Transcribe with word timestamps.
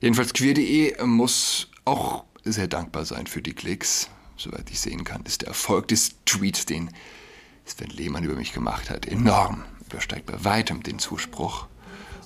Jedenfalls 0.00 0.32
queer.de 0.32 1.04
muss 1.04 1.68
auch 1.84 2.24
sehr 2.44 2.68
dankbar 2.68 3.04
sein 3.04 3.26
für 3.26 3.42
die 3.42 3.52
Klicks. 3.52 4.08
Soweit 4.36 4.70
ich 4.70 4.78
sehen 4.78 5.02
kann, 5.02 5.24
ist 5.24 5.42
der 5.42 5.48
Erfolg 5.48 5.88
des 5.88 6.14
Tweets, 6.24 6.66
den 6.66 6.90
Sven 7.64 7.90
Lehmann 7.90 8.22
über 8.22 8.36
mich 8.36 8.52
gemacht 8.52 8.90
hat, 8.90 9.06
enorm. 9.06 9.64
Übersteigt 9.90 10.26
bei 10.26 10.44
weitem 10.44 10.84
den 10.84 11.00
Zuspruch 11.00 11.66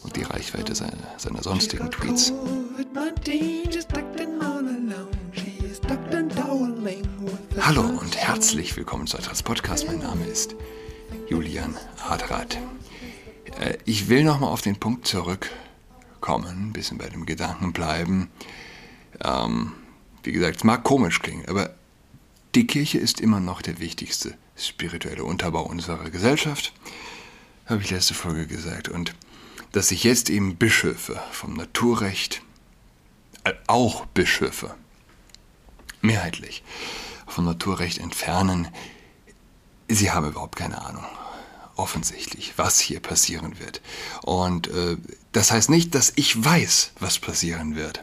und 0.03 0.17
die 0.17 0.23
Reichweite 0.23 0.75
seiner, 0.75 0.99
seiner 1.17 1.43
sonstigen 1.43 1.91
Tweets. 1.91 2.33
Hallo 7.61 7.83
und 7.83 8.17
herzlich 8.17 8.77
willkommen 8.77 9.07
zu 9.07 9.17
Adrats 9.17 9.43
Podcast. 9.43 9.87
Mein 9.87 10.01
Name 10.01 10.27
ist 10.27 10.57
Julian 11.31 11.75
Adrat. 12.07 12.59
Äh, 13.59 13.79
ich 13.87 14.11
will 14.11 14.25
nochmal 14.25 14.51
auf 14.51 14.61
den 14.61 14.77
Punkt 14.77 15.07
zurückkommen, 16.23 16.69
ein 16.69 16.73
bisschen 16.73 16.99
bei 16.99 17.09
dem 17.09 17.27
Gedanken 17.27 17.73
bleiben. 17.73 18.31
Ähm, 19.23 19.73
wie 20.23 20.33
gesagt, 20.33 20.59
es 20.59 20.65
mag 20.65 20.85
komisch 20.85 21.21
klingen, 21.21 21.49
aber 21.49 21.75
die 22.55 22.67
Kirche 22.67 22.99
ist 22.99 23.21
immer 23.21 23.41
noch 23.41 23.61
der 23.61 23.81
wichtigste 23.81 24.37
spirituelle 24.57 25.25
Unterbau 25.25 25.65
unserer 25.65 26.11
Gesellschaft, 26.11 26.73
habe 27.67 27.83
ich 27.83 27.91
letzte 27.91 28.15
Folge 28.15 28.47
gesagt. 28.47 28.89
Und 28.89 29.15
dass 29.73 29.89
sich 29.89 30.05
jetzt 30.05 30.31
eben 30.31 30.57
Bischöfe 30.57 31.21
vom 31.33 31.55
Naturrecht, 31.55 32.43
äh, 33.45 33.55
auch 33.67 34.07
Bischöfe, 34.07 34.75
mehrheitlich 36.03 36.63
vom 37.27 37.47
Naturrecht 37.47 37.99
entfernen, 37.99 38.69
sie 39.89 40.13
haben 40.13 40.29
überhaupt 40.29 40.57
keine 40.57 40.83
Ahnung 40.83 41.05
offensichtlich, 41.77 42.55
was 42.57 42.79
hier 42.79 43.01
passieren 43.01 43.59
wird. 43.59 43.81
Und 44.23 44.69
äh, 44.69 44.97
das 45.33 45.51
heißt 45.51 45.71
nicht, 45.71 45.95
dass 45.95 46.13
ich 46.17 46.43
weiß, 46.43 46.93
was 47.01 47.19
passieren 47.19 47.77
wird. 47.77 48.03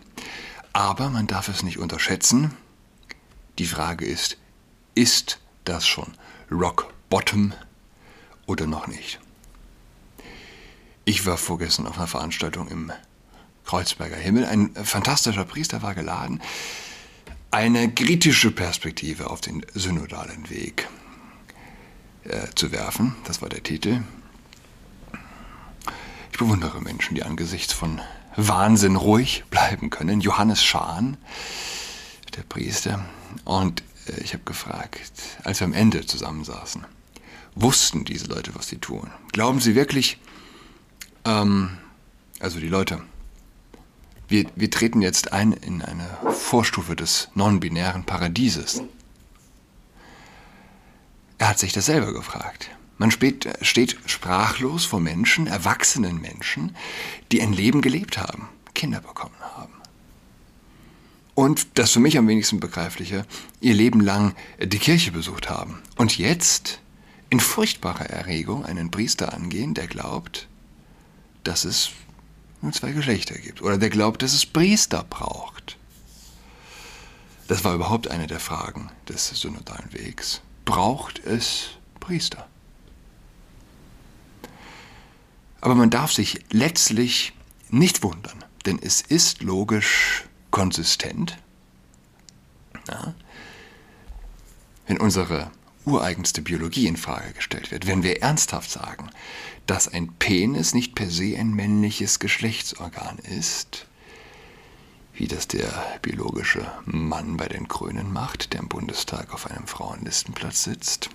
Aber 0.74 1.10
man 1.10 1.28
darf 1.28 1.48
es 1.48 1.64
nicht 1.64 1.78
unterschätzen. 1.78 2.54
Die 3.58 3.66
Frage 3.66 4.06
ist, 4.06 4.38
ist 4.96 5.40
das 5.66 5.88
schon 5.88 6.14
Rock 6.52 6.94
Bottom 7.10 7.54
oder 8.46 8.68
noch 8.68 8.88
nicht? 8.88 9.20
Ich 11.06 11.26
war 11.26 11.38
vorgestern 11.38 11.88
auf 11.88 11.98
einer 11.98 12.08
Veranstaltung 12.08 12.68
im 12.68 12.92
Kreuzberger 13.66 14.16
Himmel. 14.16 14.46
Ein 14.46 14.74
fantastischer 14.76 15.46
Priester 15.46 15.82
war 15.82 15.96
geladen. 15.96 16.42
Eine 17.52 17.92
kritische 17.92 18.52
Perspektive 18.52 19.30
auf 19.30 19.42
den 19.42 19.66
synodalen 19.74 20.50
Weg 20.50 20.88
äh, 22.30 22.48
zu 22.56 22.72
werfen. 22.72 23.16
Das 23.26 23.42
war 23.42 23.50
der 23.50 23.64
Titel. 23.64 24.02
Ich 26.32 26.38
bewundere 26.38 26.82
Menschen, 26.82 27.16
die 27.16 27.24
angesichts 27.24 27.74
von 27.74 28.00
Wahnsinn 28.36 28.96
ruhig 28.96 29.44
bleiben 29.50 29.90
können. 29.90 30.22
Johannes 30.22 30.64
Schahn, 30.64 31.18
der 32.36 32.44
Priester. 32.44 33.06
Und 33.46 33.84
äh, 34.08 34.20
ich 34.22 34.34
habe 34.34 34.44
gefragt, 34.44 35.12
als 35.44 35.60
wir 35.60 35.66
am 35.66 35.74
Ende 35.74 36.06
zusammensaßen, 36.06 36.86
wussten 37.56 38.06
diese 38.06 38.28
Leute, 38.28 38.56
was 38.56 38.68
sie 38.68 38.78
tun? 38.78 39.10
Glauben 39.32 39.60
sie 39.60 39.76
wirklich, 39.76 40.18
ähm, 41.26 41.78
also 42.40 42.60
die 42.60 42.70
Leute, 42.70 43.02
wir, 44.28 44.46
wir 44.56 44.70
treten 44.70 45.02
jetzt 45.02 45.34
ein 45.34 45.54
in 45.54 45.82
eine 45.82 46.08
Vorstufe 46.32 46.96
des 46.96 47.30
non-binären 47.34 48.06
Paradieses. 48.06 48.84
Er 51.40 51.50
hat 51.50 51.58
sich 51.58 51.74
das 51.74 51.88
selber 51.88 52.14
gefragt. 52.14 52.70
Man 52.98 53.12
steht, 53.12 53.48
steht 53.62 53.98
sprachlos 54.06 54.86
vor 54.86 55.00
Menschen, 55.00 55.48
erwachsenen 55.48 56.20
Menschen, 56.20 56.76
die 57.32 57.42
ein 57.42 57.54
Leben 57.54 57.82
gelebt 57.82 58.18
haben, 58.18 58.50
Kinder 58.76 59.00
bekommen 59.00 59.40
haben. 59.56 59.74
Und 61.36 61.80
das 61.80 61.92
für 61.92 62.02
mich 62.02 62.18
am 62.18 62.28
wenigsten 62.28 62.60
begreifliche, 62.60 63.26
ihr 63.62 63.74
Leben 63.74 64.02
lang 64.02 64.36
die 64.62 64.80
Kirche 64.80 65.14
besucht 65.14 65.50
haben. 65.50 65.82
Und 65.96 66.18
jetzt 66.18 66.82
in 67.30 67.40
furchtbarer 67.40 68.10
Erregung 68.10 68.66
einen 68.66 68.92
Priester 68.92 69.34
angehen, 69.34 69.74
der 69.74 69.88
glaubt, 69.88 70.50
dass 71.46 71.64
es 71.64 71.92
nur 72.62 72.74
zwei 72.74 72.92
Geschlechter 72.92 73.36
gibt. 73.36 73.62
Oder 73.62 73.78
der 73.78 73.90
glaubt, 73.90 74.22
dass 74.24 74.34
es 74.34 74.46
Priester 74.46 75.06
braucht. 75.10 75.78
Das 77.48 77.64
war 77.64 77.76
überhaupt 77.76 78.10
eine 78.10 78.28
der 78.28 78.42
Fragen 78.42 78.92
des 79.08 79.30
synodalen 79.30 79.94
Wegs 79.94 80.42
braucht 80.70 81.26
es 81.26 81.70
Priester. 82.00 82.48
Aber 85.62 85.74
man 85.74 85.90
darf 85.90 86.12
sich 86.12 86.42
letztlich 86.52 87.34
nicht 87.72 88.04
wundern, 88.04 88.46
denn 88.68 88.78
es 88.80 89.02
ist 89.02 89.42
logisch 89.42 90.26
konsistent, 90.52 91.40
ja, 92.88 93.16
wenn 94.86 95.00
unsere 95.00 95.50
ureigenste 95.86 96.44
Biologie 96.44 96.86
in 96.86 96.98
Frage 96.98 97.34
gestellt 97.34 97.72
wird, 97.72 97.88
wenn 97.88 98.04
wir 98.04 98.22
ernsthaft 98.22 98.70
sagen, 98.70 99.10
dass 99.66 99.88
ein 99.88 100.14
Penis 100.20 100.76
nicht 100.76 100.94
per 100.94 101.10
se 101.10 101.36
ein 101.36 101.50
männliches 101.50 102.20
Geschlechtsorgan 102.20 103.18
ist, 103.18 103.88
wie 105.20 105.28
das 105.28 105.50
der 105.50 106.00
biologische 106.02 106.66
Mann 106.86 107.36
bei 107.36 107.48
den 107.48 107.68
Grünen 107.68 108.14
macht, 108.14 108.54
der 108.54 108.62
im 108.62 108.70
Bundestag 108.70 109.34
auf 109.34 109.52
einem 109.52 109.68
Frauenlistenplatz 109.68 110.64
sitzt. 110.64 111.10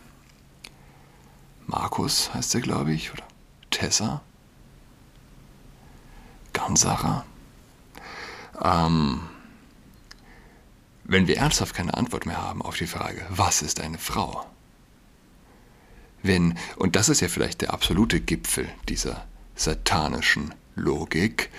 Markus 1.66 2.32
heißt 2.34 2.54
er, 2.54 2.60
glaube 2.60 2.92
ich, 2.92 3.12
oder 3.12 3.22
Tessa. 3.70 4.20
Gansacher. 6.53 7.25
Ähm, 8.62 9.22
wenn 11.04 11.26
wir 11.26 11.38
ernsthaft 11.38 11.75
keine 11.75 11.94
Antwort 11.94 12.26
mehr 12.26 12.42
haben 12.42 12.60
auf 12.60 12.76
die 12.76 12.86
Frage, 12.86 13.25
was 13.31 13.62
ist 13.62 13.81
eine 13.81 13.98
Frau? 13.98 14.44
Wenn, 16.22 16.59
und 16.76 16.94
das 16.94 17.09
ist 17.09 17.22
ja 17.22 17.28
vielleicht 17.28 17.62
der 17.62 17.72
absolute 17.72 18.21
Gipfel 18.21 18.69
dieser 18.86 19.26
satanischen 19.56 20.54
Logik, 20.75 21.50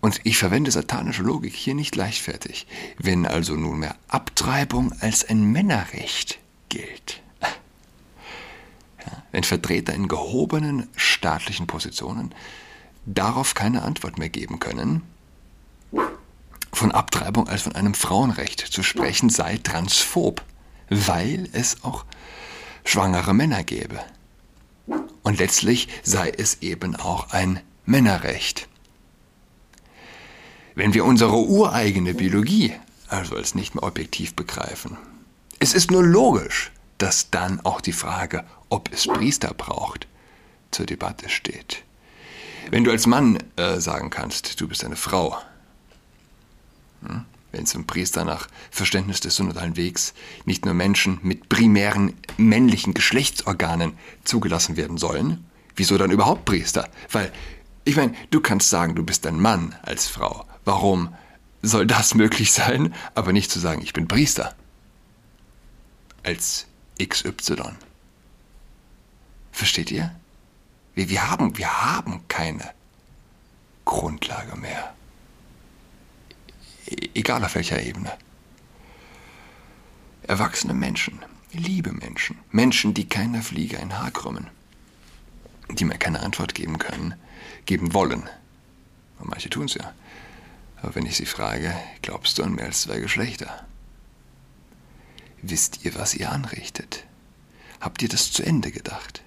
und 0.00 0.20
ich 0.24 0.38
verwende 0.38 0.70
satanische 0.70 1.22
Logik 1.22 1.54
hier 1.54 1.74
nicht 1.74 1.94
leichtfertig. 1.96 2.66
Wenn 2.98 3.26
also 3.26 3.54
nunmehr 3.54 3.96
Abtreibung 4.08 4.92
als 5.00 5.28
ein 5.28 5.44
Männerrecht 5.44 6.38
gilt, 6.68 7.22
ja, 7.40 9.22
wenn 9.32 9.44
Vertreter 9.44 9.92
in 9.94 10.08
gehobenen 10.08 10.88
staatlichen 10.96 11.66
Positionen 11.66 12.34
darauf 13.06 13.54
keine 13.54 13.82
Antwort 13.82 14.18
mehr 14.18 14.28
geben 14.28 14.58
können, 14.58 15.02
von 16.72 16.92
Abtreibung 16.92 17.48
als 17.48 17.62
von 17.62 17.74
einem 17.74 17.94
Frauenrecht 17.94 18.60
zu 18.60 18.82
sprechen 18.82 19.28
sei 19.28 19.58
transphob, 19.58 20.42
weil 20.88 21.48
es 21.52 21.84
auch 21.84 22.04
schwangere 22.84 23.34
Männer 23.34 23.64
gäbe. 23.64 24.00
Und 25.22 25.38
letztlich 25.38 25.88
sei 26.02 26.30
es 26.30 26.62
eben 26.62 26.96
auch 26.96 27.30
ein 27.30 27.60
Männerrecht. 27.84 28.69
Wenn 30.74 30.94
wir 30.94 31.04
unsere 31.04 31.36
ureigene 31.36 32.14
Biologie 32.14 32.74
also 33.08 33.36
als 33.36 33.54
nicht 33.54 33.74
mehr 33.74 33.82
objektiv 33.82 34.34
begreifen, 34.34 34.96
es 35.58 35.74
ist 35.74 35.90
nur 35.90 36.02
logisch, 36.02 36.70
dass 36.98 37.30
dann 37.30 37.60
auch 37.60 37.80
die 37.80 37.92
Frage, 37.92 38.44
ob 38.68 38.92
es 38.92 39.06
Priester 39.06 39.52
braucht, 39.54 40.06
zur 40.70 40.86
Debatte 40.86 41.28
steht. 41.28 41.82
Wenn 42.70 42.84
du 42.84 42.90
als 42.90 43.06
Mann 43.06 43.38
äh, 43.56 43.80
sagen 43.80 44.10
kannst, 44.10 44.60
du 44.60 44.68
bist 44.68 44.84
eine 44.84 44.96
Frau, 44.96 45.36
hm? 47.02 47.24
wenn 47.52 47.66
zum 47.66 47.86
Priester 47.86 48.24
nach 48.24 48.48
Verständnis 48.70 49.20
des 49.20 49.36
synodalen 49.36 49.76
Wegs 49.76 50.14
nicht 50.44 50.64
nur 50.64 50.74
Menschen 50.74 51.18
mit 51.22 51.48
primären 51.48 52.14
männlichen 52.36 52.94
Geschlechtsorganen 52.94 53.94
zugelassen 54.24 54.76
werden 54.76 54.98
sollen, 54.98 55.44
wieso 55.74 55.98
dann 55.98 56.12
überhaupt 56.12 56.44
Priester? 56.44 56.88
Weil, 57.10 57.32
ich 57.84 57.96
meine, 57.96 58.14
du 58.30 58.40
kannst 58.40 58.70
sagen, 58.70 58.94
du 58.94 59.02
bist 59.02 59.26
ein 59.26 59.40
Mann 59.40 59.74
als 59.82 60.06
Frau, 60.06 60.46
Warum 60.64 61.14
soll 61.62 61.86
das 61.86 62.14
möglich 62.14 62.52
sein, 62.52 62.94
aber 63.14 63.32
nicht 63.32 63.50
zu 63.50 63.58
sagen, 63.58 63.82
ich 63.82 63.92
bin 63.92 64.08
Priester? 64.08 64.54
Als 66.22 66.66
XY. 67.02 67.72
Versteht 69.52 69.90
ihr? 69.90 70.14
Wir, 70.94 71.08
wir, 71.08 71.30
haben, 71.30 71.56
wir 71.56 71.82
haben 71.82 72.26
keine 72.28 72.70
Grundlage 73.84 74.56
mehr. 74.56 74.94
E 76.86 77.08
egal 77.14 77.44
auf 77.44 77.54
welcher 77.54 77.82
Ebene. 77.82 78.12
Erwachsene 80.22 80.74
Menschen, 80.74 81.18
liebe 81.52 81.92
Menschen, 81.92 82.38
Menschen, 82.50 82.94
die 82.94 83.08
keiner 83.08 83.42
Fliege 83.42 83.78
ein 83.78 83.98
Haar 83.98 84.10
krümmen, 84.10 84.48
die 85.70 85.84
mir 85.84 85.98
keine 85.98 86.20
Antwort 86.20 86.54
geben 86.54 86.78
können, 86.78 87.14
geben 87.66 87.94
wollen. 87.94 88.28
Und 89.18 89.28
manche 89.28 89.50
tun 89.50 89.64
es 89.64 89.74
ja. 89.74 89.92
Aber 90.82 90.94
wenn 90.94 91.06
ich 91.06 91.16
Sie 91.16 91.26
frage, 91.26 91.74
glaubst 92.02 92.38
du 92.38 92.42
an 92.42 92.54
mehr 92.54 92.66
als 92.66 92.82
zwei 92.82 93.00
Geschlechter? 93.00 93.66
Wisst 95.42 95.84
ihr, 95.84 95.94
was 95.94 96.14
ihr 96.14 96.30
anrichtet? 96.30 97.04
Habt 97.80 98.02
ihr 98.02 98.08
das 98.08 98.32
zu 98.32 98.42
Ende 98.42 98.70
gedacht? 98.70 99.22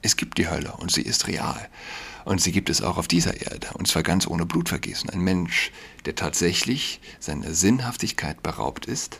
Es 0.00 0.16
gibt 0.16 0.38
die 0.38 0.48
Hölle 0.48 0.72
und 0.72 0.90
sie 0.90 1.02
ist 1.02 1.28
real. 1.28 1.68
Und 2.24 2.40
sie 2.40 2.52
gibt 2.52 2.70
es 2.70 2.82
auch 2.82 2.98
auf 2.98 3.08
dieser 3.08 3.40
Erde, 3.40 3.68
und 3.74 3.88
zwar 3.88 4.02
ganz 4.02 4.26
ohne 4.26 4.46
Blutvergießen. 4.46 5.10
Ein 5.10 5.20
Mensch, 5.20 5.72
der 6.04 6.14
tatsächlich 6.14 7.00
seiner 7.18 7.52
Sinnhaftigkeit 7.52 8.42
beraubt 8.42 8.86
ist, 8.86 9.18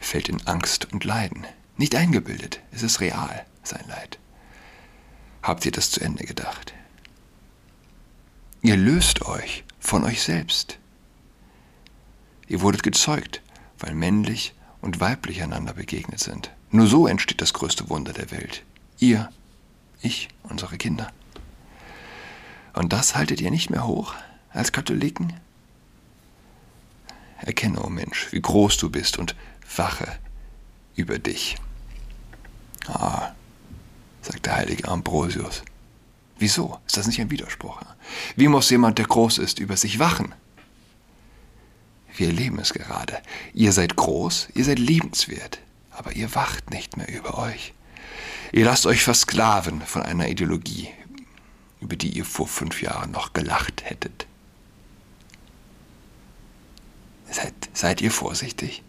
fällt 0.00 0.28
in 0.28 0.46
Angst 0.46 0.92
und 0.92 1.04
Leiden. 1.04 1.46
Nicht 1.76 1.94
eingebildet, 1.94 2.60
es 2.70 2.82
ist 2.82 3.00
real, 3.00 3.44
sein 3.62 3.84
Leid. 3.88 4.18
Habt 5.42 5.66
ihr 5.66 5.72
das 5.72 5.90
zu 5.90 6.00
Ende 6.00 6.24
gedacht? 6.24 6.72
Ihr 8.64 8.78
löst 8.78 9.26
euch 9.26 9.62
von 9.78 10.04
euch 10.04 10.22
selbst. 10.22 10.78
Ihr 12.48 12.62
wurdet 12.62 12.82
gezeugt, 12.82 13.42
weil 13.78 13.94
männlich 13.94 14.54
und 14.80 15.00
weiblich 15.00 15.42
einander 15.42 15.74
begegnet 15.74 16.20
sind. 16.20 16.50
Nur 16.70 16.86
so 16.86 17.06
entsteht 17.06 17.42
das 17.42 17.52
größte 17.52 17.90
Wunder 17.90 18.14
der 18.14 18.30
Welt. 18.30 18.64
Ihr, 18.98 19.28
ich, 20.00 20.30
unsere 20.44 20.78
Kinder. 20.78 21.12
Und 22.72 22.94
das 22.94 23.14
haltet 23.14 23.42
ihr 23.42 23.50
nicht 23.50 23.68
mehr 23.68 23.86
hoch 23.86 24.14
als 24.48 24.72
Katholiken? 24.72 25.34
Erkenne, 27.42 27.82
o 27.82 27.88
oh 27.88 27.90
Mensch, 27.90 28.28
wie 28.32 28.40
groß 28.40 28.78
du 28.78 28.88
bist 28.88 29.18
und 29.18 29.36
wache 29.76 30.10
über 30.96 31.18
dich. 31.18 31.56
Ah, 32.86 33.32
sagt 34.22 34.46
der 34.46 34.56
heilige 34.56 34.88
Ambrosius. 34.88 35.62
Wieso? 36.38 36.80
Ist 36.86 36.96
das 36.96 37.06
nicht 37.06 37.20
ein 37.20 37.30
Widerspruch? 37.30 37.80
Wie 38.36 38.48
muss 38.48 38.70
jemand, 38.70 38.98
der 38.98 39.06
groß 39.06 39.38
ist, 39.38 39.58
über 39.58 39.76
sich 39.76 39.98
wachen? 39.98 40.34
Wir 42.16 42.28
erleben 42.28 42.58
es 42.58 42.72
gerade. 42.72 43.20
Ihr 43.54 43.72
seid 43.72 43.96
groß, 43.96 44.48
ihr 44.54 44.64
seid 44.64 44.78
liebenswert, 44.78 45.60
aber 45.90 46.12
ihr 46.12 46.34
wacht 46.34 46.70
nicht 46.70 46.96
mehr 46.96 47.08
über 47.08 47.38
euch. 47.38 47.72
Ihr 48.52 48.64
lasst 48.64 48.86
euch 48.86 49.02
versklaven 49.02 49.80
von 49.82 50.02
einer 50.02 50.28
Ideologie, 50.28 50.88
über 51.80 51.96
die 51.96 52.10
ihr 52.10 52.24
vor 52.24 52.46
fünf 52.46 52.82
Jahren 52.82 53.10
noch 53.10 53.32
gelacht 53.32 53.84
hättet. 53.84 54.26
Seid, 57.30 57.54
seid 57.72 58.00
ihr 58.00 58.12
vorsichtig? 58.12 58.82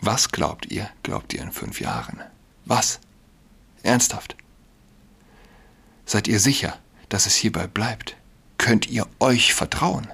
Was 0.00 0.30
glaubt 0.30 0.66
ihr, 0.70 0.88
glaubt 1.02 1.32
ihr 1.32 1.42
in 1.42 1.50
fünf 1.50 1.80
Jahren? 1.80 2.20
Was? 2.64 3.00
Ernsthaft? 3.82 4.36
Seid 6.06 6.28
ihr 6.28 6.40
sicher, 6.40 6.78
dass 7.08 7.26
es 7.26 7.34
hierbei 7.34 7.66
bleibt? 7.66 8.16
Könnt 8.58 8.88
ihr 8.88 9.06
euch 9.20 9.54
vertrauen? 9.54 10.08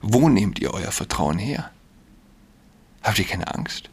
Wo 0.00 0.28
nehmt 0.28 0.58
ihr 0.58 0.72
euer 0.74 0.92
Vertrauen 0.92 1.38
her? 1.38 1.70
Habt 3.02 3.18
ihr 3.18 3.24
keine 3.24 3.54
Angst? 3.54 3.90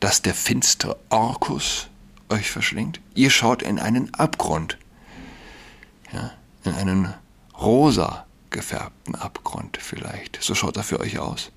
Dass 0.00 0.22
der 0.22 0.34
finstere 0.34 0.98
Orkus 1.10 1.88
euch 2.28 2.50
verschlingt? 2.50 3.00
Ihr 3.14 3.30
schaut 3.30 3.62
in 3.62 3.78
einen 3.78 4.12
Abgrund. 4.14 4.78
Ja, 6.12 6.32
in 6.64 6.72
einen 6.74 7.14
rosa 7.60 8.26
gefärbten 8.50 9.14
Abgrund 9.14 9.78
vielleicht. 9.80 10.42
So 10.42 10.54
schaut 10.54 10.76
er 10.76 10.82
für 10.82 11.00
euch 11.00 11.18
aus. 11.18 11.52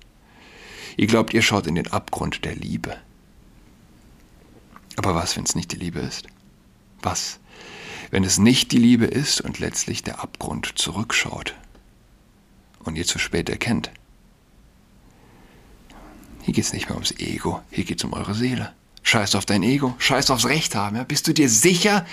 Ihr 0.96 1.06
glaubt, 1.06 1.34
ihr 1.34 1.42
schaut 1.42 1.66
in 1.66 1.74
den 1.74 1.90
Abgrund 1.90 2.44
der 2.44 2.54
Liebe. 2.54 2.96
Aber 4.96 5.14
was, 5.14 5.36
wenn 5.36 5.44
es 5.44 5.56
nicht 5.56 5.72
die 5.72 5.76
Liebe 5.76 5.98
ist? 6.00 6.26
Was, 7.02 7.40
wenn 8.10 8.24
es 8.24 8.38
nicht 8.38 8.72
die 8.72 8.78
Liebe 8.78 9.06
ist 9.06 9.40
und 9.40 9.58
letztlich 9.58 10.02
der 10.02 10.20
Abgrund 10.20 10.72
zurückschaut 10.76 11.54
und 12.80 12.96
ihr 12.96 13.06
zu 13.06 13.18
spät 13.18 13.48
erkennt? 13.48 13.90
Hier 16.42 16.54
geht 16.54 16.64
es 16.64 16.72
nicht 16.72 16.88
mehr 16.88 16.96
ums 16.96 17.12
Ego, 17.12 17.62
hier 17.70 17.84
geht 17.84 17.98
es 17.98 18.04
um 18.04 18.12
eure 18.12 18.34
Seele. 18.34 18.72
Scheiß 19.02 19.34
auf 19.34 19.46
dein 19.46 19.62
Ego, 19.62 19.94
scheiß 19.98 20.30
aufs 20.30 20.46
Recht 20.46 20.74
haben. 20.74 20.96
Ja? 20.96 21.04
Bist 21.04 21.28
du 21.28 21.34
dir 21.34 21.48
sicher, 21.48 22.06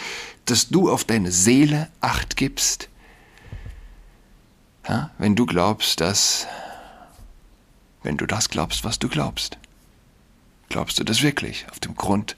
dass 0.45 0.69
du 0.69 0.89
auf 0.89 1.03
deine 1.03 1.31
Seele 1.31 1.89
Acht 2.01 2.35
gibst? 2.35 2.89
Ja? 4.87 5.11
Wenn 5.17 5.35
du 5.35 5.45
glaubst, 5.45 6.01
dass 6.01 6.47
wenn 8.03 8.17
du 8.17 8.25
das 8.25 8.49
glaubst, 8.49 8.83
was 8.83 8.99
du 8.99 9.07
glaubst. 9.09 9.57
Glaubst 10.69 10.99
du 10.99 11.03
das 11.03 11.21
wirklich 11.21 11.65
auf 11.69 11.79
dem 11.79 11.95
Grund 11.95 12.35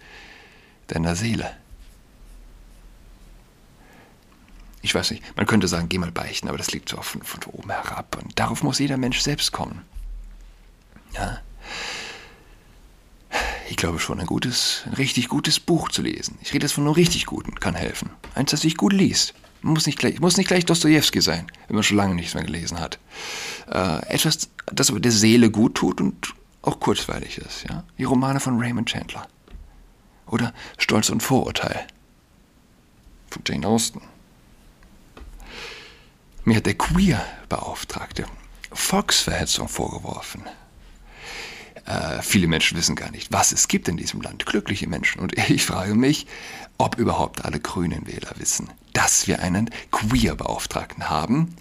deiner 0.88 1.15
Seele? 1.15 1.55
Ich 4.83 4.94
weiß 4.94 5.12
nicht, 5.12 5.24
man 5.38 5.45
könnte 5.45 5.69
sagen, 5.69 5.88
geh 5.88 5.97
mal 5.97 6.12
beichten, 6.12 6.50
aber 6.50 6.57
das 6.57 6.71
liegt 6.71 6.89
so 6.89 7.01
von, 7.01 7.24
von 7.24 7.41
oben 7.53 7.71
herab 7.71 8.21
und 8.21 8.38
darauf 8.38 8.63
muss 8.63 8.80
jeder 8.80 8.97
Mensch 8.97 9.21
selbst 9.21 9.53
kommen. 9.53 9.81
Ja. 11.13 11.39
Ich 13.69 13.77
glaube 13.77 14.00
schon, 14.00 14.19
ein 14.19 14.25
gutes, 14.25 14.83
ein 14.85 14.94
richtig 14.94 15.30
gutes 15.30 15.59
Buch 15.59 15.89
zu 15.89 16.01
lesen. 16.01 16.38
Ich 16.41 16.53
rede 16.53 16.65
jetzt 16.65 16.74
von 16.74 16.83
einem 16.83 16.94
richtig 16.94 17.25
guten, 17.25 17.56
kann 17.56 17.75
helfen. 17.75 18.09
Eins, 18.35 18.51
das 18.51 18.62
sich 18.62 18.75
gut 18.75 18.91
liest. 18.91 19.33
Muss 19.62 19.85
nicht 19.85 19.97
gleich, 19.97 20.19
muss 20.19 20.35
nicht 20.35 20.47
gleich 20.47 20.65
Dostoevsky 20.65 21.21
sein, 21.21 21.47
wenn 21.68 21.75
man 21.75 21.83
schon 21.83 21.95
lange 21.95 22.15
nichts 22.15 22.33
mehr 22.33 22.44
gelesen 22.44 22.81
hat. 22.81 23.00
Äh, 23.71 24.06
etwas, 24.13 24.50
das 24.65 24.89
aber 24.89 25.00
der 25.00 25.13
Seele 25.13 25.50
gut 25.50 25.75
tut 25.75 26.01
und 26.01 26.33
auch 26.62 26.81
kurzweilig 26.81 27.38
ist. 27.38 27.63
Ja? 27.69 27.86
Die 27.97 28.03
Romane 28.03 28.41
von 28.41 28.59
Raymond 28.59 28.89
Chandler. 28.89 29.25
Oder 30.27 30.53
Stolz 30.77 31.09
und 31.09 31.24
Vorurteil 31.24 31.88
von 33.29 33.44
Jane 33.47 33.65
Austen. 33.65 34.01
Mir 36.45 36.57
hat 36.57 36.66
der 36.66 36.78
Queer-Beauftragte 36.78 38.25
Volksverhetzung 38.72 39.69
vorgeworfen. 39.69 40.44
Äh, 41.86 42.22
viele 42.22 42.48
Menschen 42.48 42.78
wissen 42.78 42.95
gar 42.95 43.12
nicht, 43.12 43.31
was 43.31 43.54
es 43.54 43.69
gibt 43.69 43.88
in 43.88 43.95
diesem 43.95 44.22
Land. 44.22 44.45
Glückliche 44.45 44.88
Menschen. 44.88 45.22
Und 45.22 45.38
ich 45.50 45.66
frage 45.66 45.95
mich, 45.95 46.28
ob 46.78 46.98
überhaupt 46.98 47.45
alle 47.45 47.60
grünen 47.60 48.07
Wähler 48.07 48.34
wissen, 48.38 48.69
dass 48.92 49.28
wir 49.28 49.40
einen 49.40 49.69
Queer-Beauftragten 49.92 51.10
haben. 51.10 51.56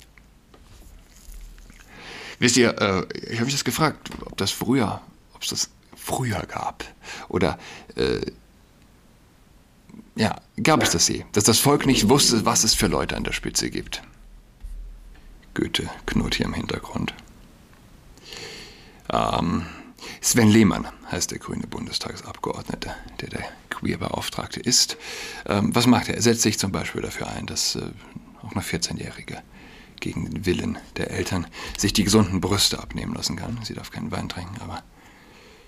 Wisst 2.40 2.56
ihr, 2.56 2.76
äh, 2.80 3.06
ich 3.30 3.36
habe 3.36 3.44
mich 3.44 3.54
das 3.54 3.64
gefragt, 3.64 4.10
ob 4.24 4.36
das 4.36 4.50
früher, 4.50 5.00
ob 5.34 5.42
es 5.42 5.50
das 5.50 5.70
früher 5.94 6.40
gab. 6.46 6.84
Oder 7.28 7.56
äh, 7.94 8.20
ja, 10.16 10.40
gab 10.60 10.82
es 10.82 10.90
das 10.90 11.06
je, 11.06 11.24
dass 11.32 11.44
das 11.44 11.60
Volk 11.60 11.86
nicht 11.86 12.08
wusste, 12.08 12.44
was 12.44 12.64
es 12.64 12.74
für 12.74 12.88
Leute 12.88 13.16
an 13.16 13.22
der 13.22 13.32
Spitze 13.32 13.70
gibt. 13.70 14.02
Goethe 15.54 15.88
knurrt 16.06 16.34
hier 16.36 16.46
im 16.46 16.54
Hintergrund. 16.54 17.14
Ähm, 19.10 19.66
Sven 20.20 20.48
Lehmann 20.48 20.88
heißt 21.10 21.30
der 21.30 21.38
grüne 21.38 21.66
Bundestagsabgeordnete, 21.66 22.94
der 23.20 23.28
der 23.28 23.44
Queer-Beauftragte 23.70 24.60
ist. 24.60 24.96
Ähm, 25.46 25.74
was 25.74 25.86
macht 25.86 26.08
er? 26.08 26.16
Er 26.16 26.22
setzt 26.22 26.42
sich 26.42 26.58
zum 26.58 26.72
Beispiel 26.72 27.02
dafür 27.02 27.28
ein, 27.28 27.46
dass 27.46 27.76
äh, 27.76 27.90
auch 28.42 28.52
eine 28.52 28.62
14-Jährige 28.62 29.42
gegen 30.00 30.28
den 30.28 30.46
Willen 30.46 30.78
der 30.96 31.10
Eltern 31.10 31.46
sich 31.76 31.92
die 31.92 32.04
gesunden 32.04 32.40
Brüste 32.40 32.80
abnehmen 32.80 33.14
lassen 33.14 33.36
kann. 33.36 33.58
Sie 33.62 33.74
darf 33.74 33.90
keinen 33.90 34.10
Wein 34.10 34.28
trinken, 34.28 34.60
aber 34.60 34.82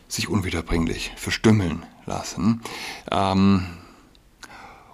sich 0.08 0.28
unwiederbringlich 0.28 1.12
verstümmeln 1.16 1.84
lassen. 2.06 2.62
Ähm, 3.10 3.66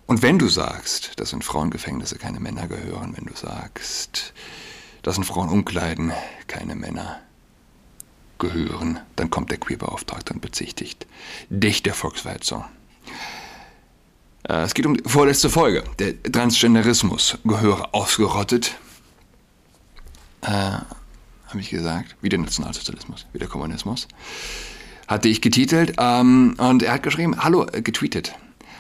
und 0.06 0.22
wenn 0.22 0.38
du 0.38 0.48
sagst, 0.48 1.20
dass 1.20 1.32
in 1.32 1.42
Frauengefängnisse 1.42 2.18
keine 2.18 2.40
Männer 2.40 2.66
gehören, 2.66 3.16
wenn 3.16 3.26
du 3.26 3.34
sagst, 3.34 4.34
dass 5.02 5.18
in 5.18 5.24
Frauenumkleiden 5.24 6.12
keine 6.46 6.74
Männer 6.74 7.20
gehören, 8.38 9.00
dann 9.16 9.30
kommt 9.30 9.50
der 9.50 9.58
Queerbeauftragte 9.58 10.32
und 10.32 10.40
bezichtigt 10.40 11.06
dich 11.48 11.82
der 11.82 11.94
Volksverhetzung. 11.94 12.64
Äh, 14.48 14.62
es 14.62 14.74
geht 14.74 14.86
um 14.86 14.96
die 14.96 15.08
vorletzte 15.08 15.50
Folge. 15.50 15.84
Der 15.98 16.20
Transgenderismus 16.22 17.38
gehöre 17.44 17.94
ausgerottet. 17.94 18.76
Äh, 20.42 20.48
Habe 20.48 21.60
ich 21.60 21.70
gesagt. 21.70 22.16
Wie 22.20 22.28
der 22.28 22.38
Nationalsozialismus, 22.38 23.26
wie 23.32 23.38
der 23.38 23.48
Kommunismus. 23.48 24.08
Hatte 25.06 25.28
ich 25.28 25.40
getitelt. 25.40 25.94
Ähm, 25.98 26.54
und 26.58 26.82
er 26.82 26.94
hat 26.94 27.02
geschrieben, 27.02 27.42
hallo, 27.42 27.66
äh, 27.72 27.82
getweetet. 27.82 28.34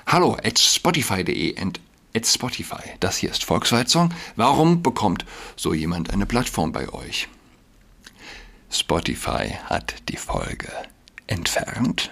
Hallo, 0.06 0.36
at 0.42 0.58
spotify.de 0.58 1.60
and 1.60 1.80
at 2.14 2.26
Spotify. 2.26 2.82
Das 3.00 3.16
hier 3.16 3.30
ist 3.30 3.44
Volksverhetzung. 3.44 4.12
Warum 4.36 4.82
bekommt 4.82 5.24
so 5.56 5.74
jemand 5.74 6.10
eine 6.10 6.26
Plattform 6.26 6.72
bei 6.72 6.88
euch? 6.92 7.28
Spotify 8.70 9.56
hat 9.66 9.94
die 10.08 10.16
Folge 10.16 10.70
entfernt. 11.26 12.10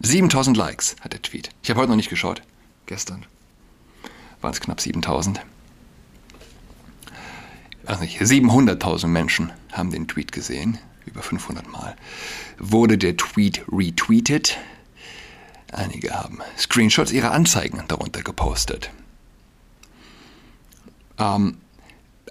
7000 0.00 0.56
Likes 0.56 0.96
hat 1.00 1.12
der 1.12 1.22
Tweet. 1.22 1.50
Ich 1.62 1.70
habe 1.70 1.80
heute 1.80 1.90
noch 1.90 1.96
nicht 1.96 2.10
geschaut. 2.10 2.42
Gestern 2.86 3.24
waren 4.40 4.52
es 4.52 4.60
knapp 4.60 4.80
7000. 4.80 5.40
Also 7.86 8.02
nicht, 8.02 8.20
700.000 8.20 9.06
Menschen 9.06 9.52
haben 9.72 9.90
den 9.90 10.08
Tweet 10.08 10.32
gesehen. 10.32 10.78
Über 11.06 11.22
500 11.22 11.66
Mal 11.68 11.96
wurde 12.58 12.96
der 12.96 13.16
Tweet 13.16 13.62
retweetet. 13.70 14.58
Einige 15.74 16.14
haben 16.14 16.40
Screenshots 16.56 17.12
ihrer 17.12 17.32
Anzeigen 17.32 17.82
darunter 17.88 18.22
gepostet. 18.22 18.90
Ähm, 21.18 21.58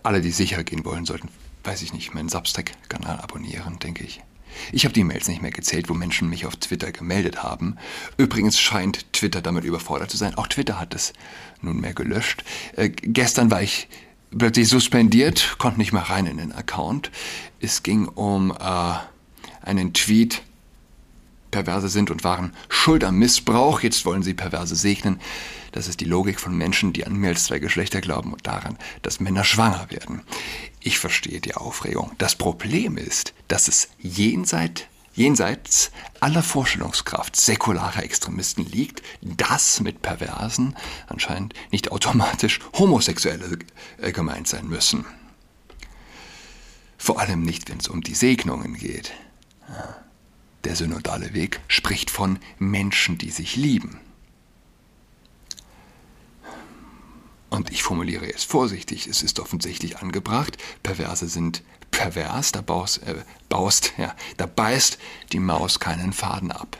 alle, 0.01 0.21
die 0.21 0.31
sicher 0.31 0.63
gehen 0.63 0.83
wollen, 0.85 1.05
sollten 1.05 1.29
weiß 1.63 1.81
ich 1.81 1.93
nicht, 1.93 2.13
meinen 2.13 2.29
Substack-Kanal 2.29 3.19
abonnieren, 3.19 3.79
denke 3.79 4.03
ich. 4.03 4.21
Ich 4.71 4.85
habe 4.85 4.93
die 4.93 5.03
Mails 5.03 5.27
nicht 5.27 5.41
mehr 5.41 5.51
gezählt, 5.51 5.89
wo 5.89 5.93
Menschen 5.93 6.29
mich 6.29 6.45
auf 6.45 6.55
Twitter 6.55 6.91
gemeldet 6.91 7.41
haben. 7.41 7.77
Übrigens 8.17 8.59
scheint 8.59 9.11
Twitter 9.13 9.41
damit 9.41 9.63
überfordert 9.63 10.11
zu 10.11 10.17
sein. 10.17 10.35
Auch 10.35 10.47
Twitter 10.47 10.79
hat 10.79 10.93
es 10.93 11.13
nunmehr 11.61 11.93
gelöscht. 11.93 12.43
Äh, 12.75 12.89
gestern 12.89 13.49
war 13.49 13.63
ich 13.63 13.87
plötzlich 14.37 14.69
suspendiert, 14.69 15.55
konnte 15.57 15.79
nicht 15.79 15.91
mehr 15.93 16.03
rein 16.03 16.27
in 16.27 16.37
den 16.37 16.51
Account. 16.51 17.09
Es 17.61 17.81
ging 17.81 18.07
um 18.07 18.51
äh, 18.51 18.93
einen 19.65 19.93
Tweet, 19.93 20.43
Perverse 21.53 21.87
sind 21.87 22.09
und 22.09 22.23
waren 22.23 22.55
schuld 22.67 23.03
am 23.03 23.19
Missbrauch, 23.19 23.81
jetzt 23.81 24.05
wollen 24.05 24.23
sie 24.23 24.33
Perverse 24.33 24.75
segnen. 24.75 25.21
Das 25.71 25.87
ist 25.87 25.99
die 25.99 26.05
Logik 26.05 26.39
von 26.39 26.57
Menschen, 26.57 26.93
die 26.93 27.05
an 27.05 27.15
mehr 27.15 27.29
als 27.29 27.43
zwei 27.43 27.59
Geschlechter 27.59 28.01
glauben 28.01 28.33
und 28.33 28.47
daran, 28.47 28.75
dass 29.03 29.19
Männer 29.19 29.43
schwanger 29.43 29.85
werden. 29.91 30.23
Ich 30.79 30.97
verstehe 30.97 31.41
die 31.41 31.53
Aufregung. 31.53 32.11
Das 32.17 32.35
Problem 32.35 32.97
ist, 32.97 33.35
dass 33.47 33.67
es 33.67 33.89
jenseits 33.99 34.83
jenseits 35.15 35.91
aller 36.21 36.41
Vorstellungskraft 36.41 37.35
säkularer 37.35 38.01
Extremisten 38.01 38.65
liegt, 38.65 39.03
dass 39.21 39.79
mit 39.79 40.01
Perversen 40.01 40.75
anscheinend 41.07 41.53
nicht 41.71 41.91
automatisch 41.91 42.59
Homosexuelle 42.73 43.59
äh, 44.01 44.11
gemeint 44.11 44.47
sein 44.47 44.67
müssen. 44.67 45.05
Vor 46.97 47.19
allem 47.19 47.43
nicht, 47.43 47.69
wenn 47.69 47.77
es 47.77 47.89
um 47.89 48.01
die 48.01 48.15
Segnungen 48.15 48.73
geht. 48.73 49.11
Der 50.63 50.75
synodale 50.75 51.33
Weg 51.33 51.59
spricht 51.67 52.09
von 52.09 52.39
Menschen, 52.57 53.17
die 53.17 53.31
sich 53.31 53.55
lieben. 53.55 53.99
Und 57.49 57.69
ich 57.69 57.83
formuliere 57.83 58.25
jetzt 58.25 58.45
vorsichtig, 58.45 59.05
es 59.05 59.21
ist 59.21 59.39
offensichtlich 59.39 59.99
angebracht, 59.99 60.57
Perverse 60.81 61.27
sind 61.27 61.61
pervers, 61.91 62.51
da 62.51 62.61
baust, 62.61 63.03
äh, 63.03 63.23
baust, 63.47 63.93
ja, 63.97 64.15
da 64.37 64.47
beißt 64.47 64.97
die 65.31 65.39
Maus 65.39 65.79
keinen 65.79 66.13
Faden 66.13 66.51
ab. 66.51 66.79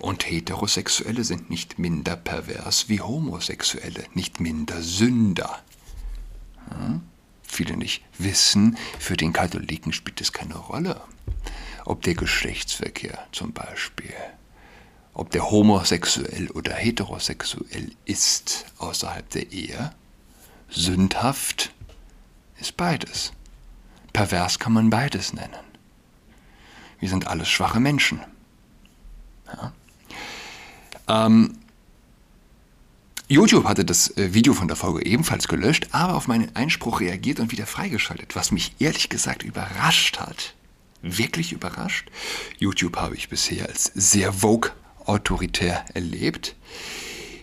Und 0.00 0.28
Heterosexuelle 0.28 1.24
sind 1.24 1.48
nicht 1.48 1.78
minder 1.78 2.16
pervers 2.16 2.88
wie 2.88 3.00
Homosexuelle, 3.00 4.04
nicht 4.14 4.40
minder 4.40 4.82
Sünder. 4.82 5.62
Hm? 6.70 7.02
Viele 7.42 7.76
nicht 7.76 8.04
wissen, 8.18 8.76
für 8.98 9.16
den 9.16 9.32
Katholiken 9.32 9.92
spielt 9.92 10.20
es 10.20 10.32
keine 10.32 10.56
Rolle, 10.56 11.00
ob 11.88 12.02
der 12.02 12.14
Geschlechtsverkehr 12.14 13.26
zum 13.32 13.52
Beispiel 13.52 14.14
ob 15.18 15.32
der 15.32 15.50
homosexuell 15.50 16.48
oder 16.52 16.72
heterosexuell 16.74 17.90
ist 18.04 18.66
außerhalb 18.78 19.28
der 19.30 19.50
Ehe. 19.50 19.90
Sündhaft 20.70 21.72
ist 22.60 22.76
beides. 22.76 23.32
Pervers 24.12 24.60
kann 24.60 24.72
man 24.72 24.90
beides 24.90 25.32
nennen. 25.32 25.56
Wir 27.00 27.08
sind 27.08 27.26
alles 27.26 27.48
schwache 27.48 27.80
Menschen. 27.80 28.20
Ja. 29.48 29.72
Ähm, 31.08 31.58
YouTube 33.26 33.64
hatte 33.64 33.84
das 33.84 34.16
äh, 34.16 34.34
Video 34.34 34.54
von 34.54 34.68
der 34.68 34.76
Folge 34.76 35.04
ebenfalls 35.04 35.48
gelöscht, 35.48 35.88
aber 35.90 36.14
auf 36.14 36.28
meinen 36.28 36.54
Einspruch 36.54 37.00
reagiert 37.00 37.40
und 37.40 37.50
wieder 37.50 37.66
freigeschaltet, 37.66 38.36
was 38.36 38.52
mich 38.52 38.76
ehrlich 38.78 39.08
gesagt 39.08 39.42
überrascht 39.42 40.20
hat. 40.20 40.54
Wirklich 41.02 41.52
überrascht. 41.52 42.10
YouTube 42.58 42.96
habe 42.96 43.16
ich 43.16 43.28
bisher 43.28 43.68
als 43.68 43.84
sehr 43.94 44.32
vogue 44.32 44.70
autoritär 45.04 45.84
erlebt. 45.94 46.56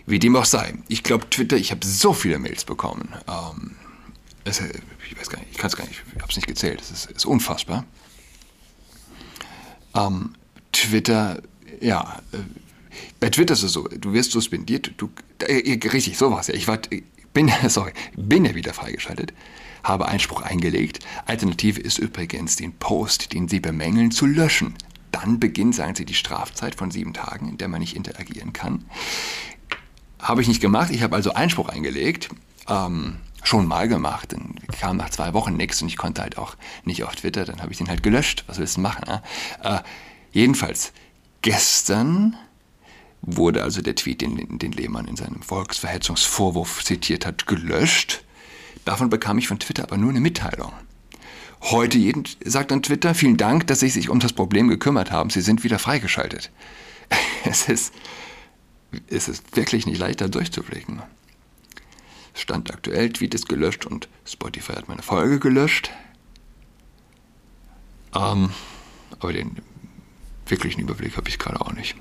Wie 0.06 0.18
dem 0.18 0.36
auch 0.36 0.44
sei. 0.44 0.74
Ich 0.88 1.02
glaube, 1.02 1.28
Twitter, 1.30 1.56
ich 1.56 1.72
habe 1.72 1.84
so 1.84 2.12
viele 2.12 2.38
Mails 2.38 2.64
bekommen. 2.64 3.14
Ähm, 3.28 3.76
es, 4.44 4.60
ich 4.60 5.18
weiß 5.18 5.28
gar 5.28 5.40
nicht, 5.40 5.50
ich 5.50 5.58
kann 5.58 5.68
es 5.68 5.76
gar 5.76 5.86
nicht, 5.86 6.02
ich 6.14 6.22
habe 6.22 6.30
es 6.30 6.36
nicht 6.36 6.46
gezählt. 6.46 6.80
Es 6.80 6.90
ist, 6.90 7.10
ist, 7.10 7.26
unfassbar. 7.26 7.84
Ähm, 9.94 10.34
Twitter, 10.72 11.42
ja, 11.80 12.22
äh, 12.32 12.38
bei 13.18 13.30
Twitter 13.30 13.54
ist 13.54 13.64
es 13.64 13.72
so, 13.72 13.88
du 13.88 14.12
wirst 14.12 14.30
suspendiert, 14.30 14.92
du, 14.96 15.10
äh, 15.40 15.78
richtig, 15.88 16.16
so 16.16 16.30
war 16.30 16.40
es 16.40 16.46
ja. 16.46 16.54
Ich 16.54 16.68
war, 16.68 16.78
bin, 17.32 17.50
sorry, 17.68 17.92
bin 18.16 18.44
ja 18.44 18.54
wieder 18.54 18.72
freigeschaltet, 18.72 19.32
habe 19.86 20.08
Einspruch 20.08 20.42
eingelegt. 20.42 21.00
Alternative 21.26 21.80
ist 21.80 21.98
übrigens, 21.98 22.56
den 22.56 22.72
Post, 22.72 23.32
den 23.32 23.48
Sie 23.48 23.60
bemängeln, 23.60 24.10
zu 24.10 24.26
löschen 24.26 24.74
dann 25.16 25.40
beginnt, 25.40 25.74
sagen 25.74 25.94
Sie, 25.94 26.04
die 26.04 26.14
Strafzeit 26.14 26.74
von 26.74 26.90
sieben 26.90 27.14
Tagen, 27.14 27.48
in 27.48 27.58
der 27.58 27.68
man 27.68 27.80
nicht 27.80 27.96
interagieren 27.96 28.52
kann. 28.52 28.84
Habe 30.18 30.42
ich 30.42 30.48
nicht 30.48 30.60
gemacht. 30.60 30.90
Ich 30.90 31.02
habe 31.02 31.16
also 31.16 31.32
Einspruch 31.32 31.68
eingelegt. 31.68 32.28
Ähm, 32.68 33.16
schon 33.42 33.66
mal 33.66 33.88
gemacht. 33.88 34.32
Dann 34.32 34.56
kam 34.78 34.96
nach 34.96 35.10
zwei 35.10 35.32
Wochen 35.32 35.56
nichts 35.56 35.80
und 35.80 35.88
ich 35.88 35.96
konnte 35.96 36.22
halt 36.22 36.36
auch 36.36 36.56
nicht 36.84 37.04
auf 37.04 37.16
Twitter. 37.16 37.44
Dann 37.44 37.62
habe 37.62 37.72
ich 37.72 37.78
den 37.78 37.88
halt 37.88 38.02
gelöscht. 38.02 38.44
Was 38.46 38.58
willst 38.58 38.76
du 38.76 38.82
machen? 38.82 39.04
Ne? 39.06 39.22
Äh, 39.62 39.78
jedenfalls, 40.32 40.92
gestern 41.40 42.36
wurde 43.22 43.62
also 43.62 43.80
der 43.80 43.94
Tweet, 43.94 44.20
den, 44.20 44.58
den 44.58 44.72
Lehmann 44.72 45.08
in 45.08 45.16
seinem 45.16 45.42
Volksverhetzungsvorwurf 45.42 46.84
zitiert 46.84 47.24
hat, 47.24 47.46
gelöscht. 47.46 48.22
Davon 48.86 49.10
bekam 49.10 49.36
ich 49.36 49.48
von 49.48 49.58
Twitter 49.58 49.82
aber 49.82 49.96
nur 49.96 50.10
eine 50.10 50.20
Mitteilung. 50.20 50.72
Heute 51.60 51.98
jeden, 51.98 52.22
sagt 52.44 52.70
dann 52.70 52.84
Twitter, 52.84 53.16
vielen 53.16 53.36
Dank, 53.36 53.66
dass 53.66 53.80
Sie 53.80 53.88
sich 53.88 54.08
um 54.08 54.20
das 54.20 54.32
Problem 54.32 54.68
gekümmert 54.68 55.10
haben. 55.10 55.28
Sie 55.28 55.40
sind 55.40 55.64
wieder 55.64 55.78
freigeschaltet. 55.78 56.50
Es 57.44 57.68
ist, 57.68 57.94
es 59.08 59.28
ist 59.28 59.56
wirklich 59.56 59.86
nicht 59.86 59.98
leicht, 59.98 60.20
da 60.20 60.26
durchzublicken. 60.26 61.00
Stand 62.34 62.72
aktuell, 62.72 63.12
Tweet 63.12 63.34
ist 63.34 63.48
gelöscht 63.48 63.86
und 63.86 64.08
Spotify 64.24 64.72
hat 64.72 64.88
meine 64.88 65.02
Folge 65.02 65.38
gelöscht. 65.38 65.92
Ähm, 68.16 68.50
aber 69.20 69.32
den 69.32 69.58
wirklichen 70.46 70.80
Überblick 70.80 71.16
habe 71.16 71.28
ich 71.28 71.38
gerade 71.38 71.60
auch 71.60 71.72
nicht. 71.72 71.94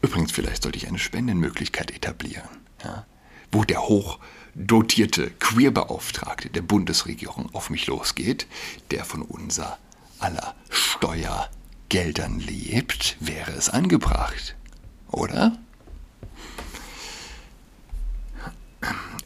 Übrigens, 0.00 0.32
vielleicht 0.32 0.62
sollte 0.62 0.78
ich 0.78 0.88
eine 0.88 0.98
Spendenmöglichkeit 0.98 1.90
etablieren, 1.90 2.48
ja, 2.82 3.04
wo 3.52 3.64
der 3.64 3.82
hoch 3.82 4.18
dotierte 4.58 5.30
Queerbeauftragte 5.38 6.50
der 6.50 6.62
Bundesregierung 6.62 7.48
auf 7.54 7.70
mich 7.70 7.86
losgeht, 7.86 8.46
der 8.90 9.04
von 9.04 9.22
unser 9.22 9.78
aller 10.18 10.54
Steuergeldern 10.68 12.40
lebt, 12.40 13.16
wäre 13.20 13.52
es 13.52 13.70
angebracht. 13.70 14.56
Oder? 15.10 15.56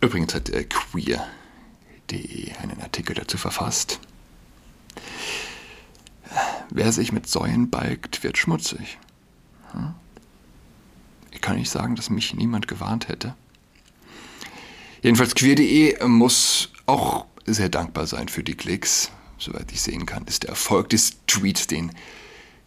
Übrigens 0.00 0.34
hat 0.34 0.50
äh, 0.50 0.64
queer.de 0.64 2.52
einen 2.56 2.80
Artikel 2.82 3.14
dazu 3.14 3.38
verfasst. 3.38 4.00
Wer 6.70 6.92
sich 6.92 7.12
mit 7.12 7.26
Säuen 7.28 7.70
balgt, 7.70 8.22
wird 8.22 8.36
schmutzig. 8.36 8.98
Hm? 9.72 9.94
Ich 11.30 11.40
kann 11.40 11.56
nicht 11.56 11.70
sagen, 11.70 11.96
dass 11.96 12.10
mich 12.10 12.34
niemand 12.34 12.68
gewarnt 12.68 13.08
hätte. 13.08 13.34
Jedenfalls 15.02 15.34
queer.de 15.34 16.06
muss 16.06 16.68
auch 16.86 17.26
sehr 17.44 17.68
dankbar 17.68 18.06
sein 18.06 18.28
für 18.28 18.44
die 18.44 18.54
Klicks. 18.54 19.10
Soweit 19.36 19.72
ich 19.72 19.82
sehen 19.82 20.06
kann, 20.06 20.24
ist 20.26 20.44
der 20.44 20.50
Erfolg 20.50 20.90
des 20.90 21.16
Tweets, 21.26 21.66
den 21.66 21.90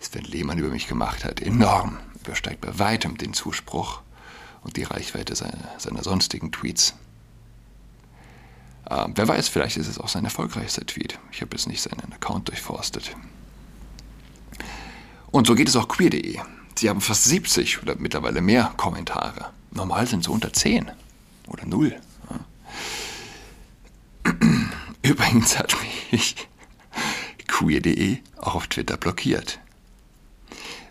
Sven 0.01 0.25
Lehmann 0.25 0.57
über 0.57 0.67
mich 0.67 0.87
gemacht 0.87 1.23
hat, 1.23 1.39
enorm. 1.41 1.97
Übersteigt 2.25 2.59
bei 2.59 2.77
weitem 2.77 3.17
den 3.17 3.33
Zuspruch 3.33 4.01
und 4.63 4.75
die 4.75 4.83
Reichweite 4.83 5.33
seiner, 5.33 5.69
seiner 5.77 6.03
sonstigen 6.03 6.51
Tweets. 6.51 6.95
Ähm, 8.89 9.13
wer 9.15 9.27
weiß, 9.29 9.47
vielleicht 9.47 9.77
ist 9.77 9.87
es 9.87 9.97
auch 9.97 10.09
sein 10.09 10.25
erfolgreichster 10.25 10.85
Tweet. 10.85 11.17
Ich 11.31 11.41
habe 11.41 11.55
jetzt 11.55 11.67
nicht 11.67 11.81
seinen 11.81 12.11
Account 12.11 12.49
durchforstet. 12.49 13.15
Und 15.31 15.47
so 15.47 15.55
geht 15.55 15.69
es 15.69 15.77
auch 15.77 15.87
queer.de. 15.87 16.37
Sie 16.77 16.89
haben 16.89 16.99
fast 16.99 17.23
70 17.23 17.81
oder 17.81 17.95
mittlerweile 17.97 18.41
mehr 18.41 18.73
Kommentare. 18.75 19.51
Normal 19.71 20.05
sind 20.07 20.25
so 20.25 20.33
unter 20.33 20.51
10 20.51 20.91
oder 21.47 21.65
0. 21.65 21.97
Übrigens 25.05 25.59
hat 25.59 25.75
mich 26.11 26.35
queer.de 27.47 28.17
auch 28.37 28.55
auf 28.55 28.67
Twitter 28.67 28.97
blockiert. 28.97 29.59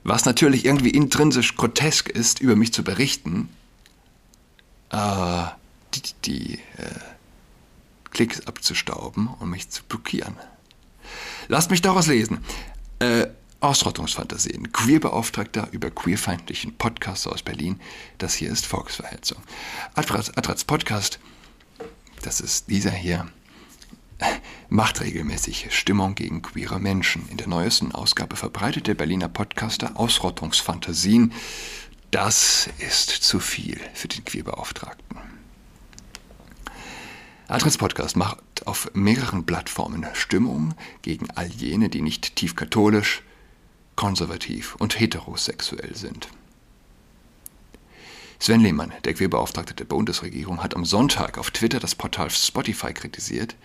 Was 0.05 0.25
natürlich 0.25 0.65
irgendwie 0.65 0.91
intrinsisch 0.91 1.57
grotesk 1.57 2.11
ist, 2.11 2.39
über 2.41 2.55
mich 2.55 2.73
zu 2.73 2.85
berichten, 2.85 3.49
äh, 4.91 5.47
die, 5.95 6.03
die 6.25 6.55
äh, 6.77 7.01
Klicks 8.11 8.47
abzustauben 8.47 9.27
und 9.27 9.51
mich 9.51 9.71
zu 9.71 9.83
blockieren. 9.83 10.37
Lasst 11.49 11.73
mich 11.73 11.83
daraus 11.83 12.07
lesen. 12.07 12.39
Äh, 13.01 13.27
Ausrottungsfantasien. 13.59 14.71
Queerbeauftragter 14.73 15.69
über 15.73 15.91
queerfeindlichen 15.91 16.77
Podcasts 16.77 17.27
aus 17.27 17.43
Berlin. 17.43 17.81
Das 18.19 18.35
hier 18.35 18.51
ist 18.51 18.67
Volksverhetzung. 18.67 19.43
Adrats 19.95 20.65
Podcast, 20.65 21.19
das 22.23 22.41
ist 22.41 22.71
dieser 22.71 22.93
hier, 22.93 23.27
macht 24.69 25.01
regelmäßig 25.01 25.69
Stimmung 25.71 26.15
gegen 26.15 26.43
queere 26.43 26.81
Menschen. 26.81 27.29
In 27.29 27.37
der 27.37 27.49
neuesten 27.49 27.93
Ausgabe 27.93 28.37
verbreitet 28.37 28.87
der 28.87 28.95
Berliner 28.95 29.29
Podcaster 29.29 29.93
Ausrottungsfantasien. 29.99 31.33
Das 32.11 32.69
ist 32.79 33.11
zu 33.11 33.41
viel 33.41 33.81
für 33.93 34.09
den 34.09 34.25
Queerbeauftragten. 34.25 35.19
Adrats 37.49 37.77
Podcast 37.77 38.17
macht 38.17 38.67
auf 38.67 38.91
mehreren 38.95 39.45
Plattformen 39.45 40.07
Stimmung 40.15 40.75
gegen 41.03 41.31
all 41.31 41.49
jene, 41.49 41.89
die 41.89 42.01
nicht 42.01 42.37
tief 42.37 42.57
katholisch, 42.57 43.23
konservativ 43.97 44.77
und 44.77 44.99
heterosexuell 44.99 45.95
sind. 45.95 46.29
Sven 48.39 48.61
Lehmann, 48.61 48.93
der 49.05 49.15
Queerbeauftragte 49.15 49.75
der 49.75 49.85
Bundesregierung, 49.85 50.63
hat 50.63 50.75
am 50.75 50.85
Sonntag 50.85 51.39
auf 51.39 51.51
Twitter 51.51 51.81
das 51.81 51.95
Portal 51.95 52.31
Spotify 52.31 52.93
kritisiert, 52.93 53.57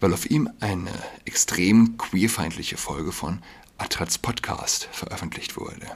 weil 0.00 0.12
auf 0.12 0.30
ihm 0.30 0.50
eine 0.60 0.92
extrem 1.24 1.96
queerfeindliche 1.96 2.76
Folge 2.76 3.12
von 3.12 3.42
Atrats 3.78 4.18
Podcast 4.18 4.88
veröffentlicht 4.92 5.56
wurde. 5.56 5.86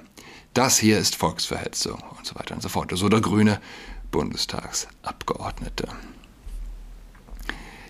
Das 0.54 0.78
hier 0.78 0.98
ist 0.98 1.16
Volksverhetzung 1.16 2.02
und 2.16 2.26
so 2.26 2.34
weiter 2.34 2.54
und 2.54 2.62
so 2.62 2.68
fort. 2.68 2.90
So 2.94 3.08
der 3.08 3.20
grüne 3.20 3.60
Bundestagsabgeordnete. 4.10 5.88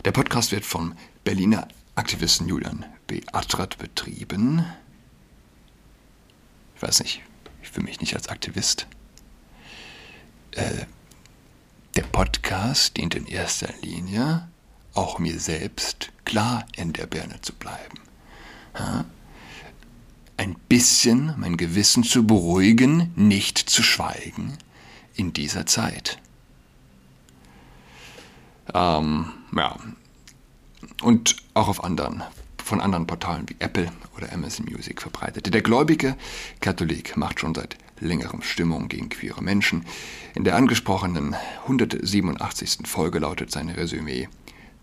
Der 0.04 0.12
Podcast 0.12 0.52
wird 0.52 0.64
vom 0.64 0.94
Berliner 1.24 1.68
Aktivisten 1.94 2.48
Julian 2.48 2.84
B. 3.06 3.22
Attrat 3.32 3.78
betrieben. 3.78 4.64
Ich 6.76 6.82
weiß 6.82 7.00
nicht, 7.00 7.22
ich 7.62 7.70
fühle 7.70 7.86
mich 7.86 8.00
nicht 8.00 8.14
als 8.14 8.28
Aktivist. 8.28 8.86
Äh, 10.52 10.86
der 11.96 12.02
Podcast 12.02 12.96
dient 12.96 13.14
in 13.14 13.26
erster 13.26 13.72
Linie 13.82 14.48
auch 14.94 15.18
mir 15.18 15.38
selbst 15.38 16.10
klar 16.24 16.64
in 16.76 16.92
der 16.92 17.06
Birne 17.06 17.40
zu 17.40 17.54
bleiben. 17.54 17.98
Ja? 18.78 19.04
Ein 20.36 20.56
bisschen 20.68 21.34
mein 21.38 21.56
Gewissen 21.56 22.02
zu 22.02 22.26
beruhigen, 22.26 23.12
nicht 23.14 23.58
zu 23.58 23.82
schweigen 23.82 24.56
in 25.14 25.32
dieser 25.32 25.66
Zeit. 25.66 26.18
Ähm, 28.74 29.26
ja. 29.54 29.76
Und 31.02 31.36
auch 31.54 31.68
auf 31.68 31.84
anderen, 31.84 32.22
von 32.62 32.80
anderen 32.80 33.06
Portalen 33.06 33.48
wie 33.48 33.56
Apple 33.58 33.90
oder 34.16 34.32
Amazon 34.32 34.66
Music 34.66 35.02
verbreitet. 35.02 35.52
Der 35.52 35.62
gläubige 35.62 36.16
Katholik 36.60 37.16
macht 37.16 37.40
schon 37.40 37.54
seit 37.54 37.76
längerem 38.00 38.42
Stimmung 38.42 38.88
gegen 38.88 39.08
queere 39.08 39.42
Menschen. 39.42 39.84
In 40.34 40.44
der 40.44 40.56
angesprochenen 40.56 41.34
187. 41.64 42.86
Folge 42.86 43.18
lautet 43.18 43.50
sein 43.50 43.68
Resümee: 43.68 44.28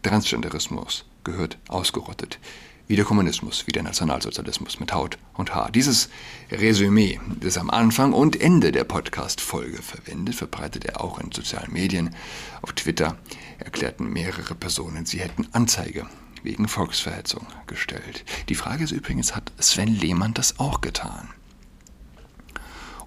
Transgenderismus 0.07 1.05
gehört 1.23 1.57
ausgerottet. 1.67 2.39
Wie 2.87 2.95
der 2.95 3.03
Kommunismus, 3.03 3.67
wie 3.67 3.73
der 3.73 3.83
Nationalsozialismus 3.83 4.79
mit 4.79 4.93
Haut 4.93 5.17
und 5.33 5.53
Haar. 5.53 5.69
Dieses 5.69 6.07
Resümee, 6.49 7.19
das 7.41 7.57
am 7.57 7.69
Anfang 7.69 8.13
und 8.13 8.39
Ende 8.39 8.71
der 8.71 8.85
Podcast-Folge 8.85 9.81
verwendet, 9.81 10.35
verbreitet 10.35 10.85
er 10.85 11.01
auch 11.01 11.19
in 11.19 11.33
sozialen 11.33 11.73
Medien. 11.73 12.15
Auf 12.61 12.71
Twitter 12.71 13.17
erklärten 13.59 14.09
mehrere 14.09 14.55
Personen, 14.55 15.05
sie 15.05 15.19
hätten 15.19 15.49
Anzeige 15.51 16.07
wegen 16.43 16.69
Volksverhetzung 16.69 17.45
gestellt. 17.65 18.23
Die 18.47 18.55
Frage 18.55 18.85
ist 18.85 18.91
übrigens, 18.91 19.35
hat 19.35 19.51
Sven 19.59 19.93
Lehmann 19.93 20.33
das 20.33 20.57
auch 20.57 20.79
getan? 20.79 21.27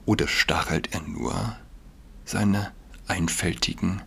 Oder 0.04 0.28
stachelt 0.28 0.92
er 0.92 1.00
nur 1.00 1.56
seine 2.26 2.72
einfältigen 3.06 4.02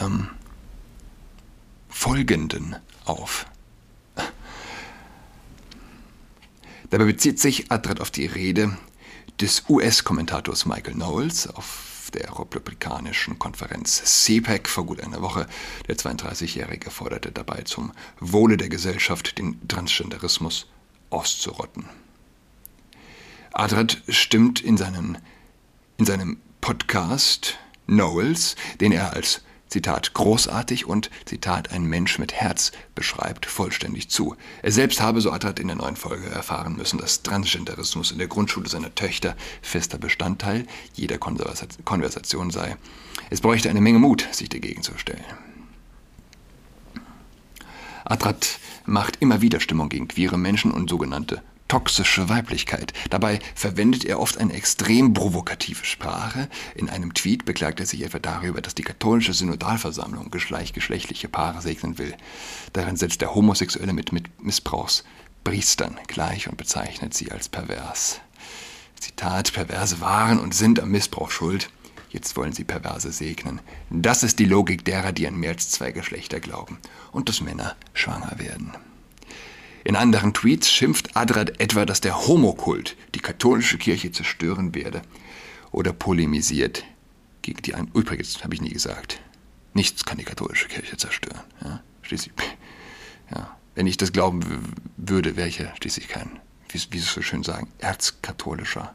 ähm, 0.00 0.30
Folgenden 1.90 2.76
auf? 3.04 3.46
Dabei 6.90 7.04
bezieht 7.04 7.38
sich 7.38 7.70
Adrat 7.70 8.00
auf 8.00 8.10
die 8.10 8.26
Rede 8.26 8.76
des 9.40 9.64
US-Kommentators 9.68 10.66
Michael 10.66 10.94
Knowles 10.94 11.46
auf 11.46 12.10
der 12.14 12.38
republikanischen 12.38 13.38
Konferenz 13.38 14.24
CPAC 14.24 14.68
vor 14.68 14.86
gut 14.86 15.00
einer 15.00 15.22
Woche. 15.22 15.46
Der 15.86 15.96
32-Jährige 15.96 16.90
forderte 16.90 17.30
dabei 17.30 17.62
zum 17.62 17.92
Wohle 18.18 18.56
der 18.56 18.68
Gesellschaft 18.68 19.38
den 19.38 19.68
Transgenderismus 19.68 20.66
auszurotten. 21.10 21.88
Adrat 23.52 24.02
stimmt 24.08 24.60
in, 24.60 24.76
seinen, 24.76 25.18
in 25.96 26.06
seinem 26.06 26.40
Podcast 26.60 27.58
Knowles, 27.86 28.56
den 28.80 28.92
er 28.92 29.12
als 29.12 29.42
Zitat, 29.70 30.14
großartig 30.14 30.86
und, 30.86 31.10
Zitat, 31.24 31.70
ein 31.70 31.84
Mensch 31.84 32.18
mit 32.18 32.32
Herz 32.32 32.72
beschreibt, 32.94 33.46
vollständig 33.46 34.10
zu. 34.10 34.36
Er 34.62 34.72
selbst 34.72 35.00
habe, 35.00 35.20
so 35.20 35.30
Attrat 35.30 35.60
in 35.60 35.68
der 35.68 35.76
neuen 35.76 35.96
Folge 35.96 36.28
erfahren 36.28 36.76
müssen, 36.76 36.98
dass 36.98 37.22
Transgenderismus 37.22 38.10
in 38.10 38.18
der 38.18 38.26
Grundschule 38.26 38.68
seiner 38.68 38.94
Töchter 38.94 39.36
fester 39.62 39.96
Bestandteil 39.96 40.66
jeder 40.94 41.18
Konversation 41.18 42.50
sei. 42.50 42.76
Es 43.30 43.40
bräuchte 43.40 43.70
eine 43.70 43.80
Menge 43.80 44.00
Mut, 44.00 44.26
sich 44.32 44.48
dagegen 44.48 44.82
zu 44.82 44.98
stellen. 44.98 45.24
Attrat 48.04 48.58
macht 48.86 49.18
immer 49.20 49.40
wieder 49.40 49.60
Stimmung 49.60 49.88
gegen 49.88 50.08
queere 50.08 50.36
Menschen 50.36 50.72
und 50.72 50.90
sogenannte 50.90 51.42
toxische 51.70 52.28
Weiblichkeit. 52.28 52.92
Dabei 53.10 53.38
verwendet 53.54 54.04
er 54.04 54.18
oft 54.18 54.38
eine 54.38 54.52
extrem 54.54 55.14
provokative 55.14 55.84
Sprache. 55.84 56.48
In 56.74 56.90
einem 56.90 57.14
Tweet 57.14 57.44
beklagt 57.44 57.78
er 57.78 57.86
sich 57.86 58.02
etwa 58.02 58.18
darüber, 58.18 58.60
dass 58.60 58.74
die 58.74 58.82
katholische 58.82 59.32
Synodalversammlung 59.32 60.30
gleichgeschlechtliche 60.30 61.28
Paare 61.28 61.62
segnen 61.62 61.96
will. 61.96 62.16
Darin 62.72 62.96
setzt 62.96 63.22
er 63.22 63.36
Homosexuelle 63.36 63.92
mit, 63.92 64.10
mit 64.10 64.42
Missbrauchspriestern 64.42 65.96
gleich 66.08 66.48
und 66.48 66.56
bezeichnet 66.56 67.14
sie 67.14 67.30
als 67.30 67.48
pervers. 67.48 68.20
Zitat, 68.98 69.52
Perverse 69.52 70.00
waren 70.00 70.40
und 70.40 70.52
sind 70.54 70.80
am 70.80 70.90
Missbrauch 70.90 71.30
schuld. 71.30 71.70
Jetzt 72.08 72.36
wollen 72.36 72.52
sie 72.52 72.64
Perverse 72.64 73.12
segnen. 73.12 73.60
Das 73.90 74.24
ist 74.24 74.40
die 74.40 74.44
Logik 74.44 74.84
derer, 74.84 75.12
die 75.12 75.28
an 75.28 75.36
mehr 75.36 75.50
als 75.50 75.70
zwei 75.70 75.92
Geschlechter 75.92 76.40
glauben 76.40 76.78
und 77.12 77.28
dass 77.28 77.40
Männer 77.40 77.76
schwanger 77.94 78.40
werden. 78.40 78.72
In 79.84 79.96
anderen 79.96 80.34
Tweets 80.34 80.70
schimpft 80.70 81.16
Adrat 81.16 81.60
etwa, 81.60 81.86
dass 81.86 82.00
der 82.00 82.26
Homokult 82.26 82.96
die 83.14 83.20
katholische 83.20 83.78
Kirche 83.78 84.12
zerstören 84.12 84.74
werde. 84.74 85.02
Oder 85.72 85.92
polemisiert 85.92 86.84
gegen 87.42 87.62
die 87.62 87.74
Ein 87.74 87.90
Übrigens, 87.94 88.42
habe 88.44 88.54
ich 88.54 88.60
nie 88.60 88.70
gesagt. 88.70 89.20
Nichts 89.72 90.04
kann 90.04 90.18
die 90.18 90.24
katholische 90.24 90.68
Kirche 90.68 90.96
zerstören. 90.96 91.40
Ja? 91.62 91.82
Schließlich, 92.02 92.34
ja, 93.30 93.56
wenn 93.74 93.86
ich 93.86 93.96
das 93.96 94.12
glauben 94.12 94.44
würde, 94.96 95.36
wäre 95.36 95.48
ich 95.48 95.58
ja 95.58 95.74
schließlich 95.76 96.08
kein, 96.08 96.40
wie, 96.68 96.80
wie 96.90 96.98
Sie 96.98 97.04
so 97.04 97.22
schön 97.22 97.42
sagen, 97.42 97.68
erzkatholischer 97.78 98.94